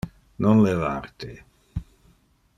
[0.43, 1.31] Non levar te.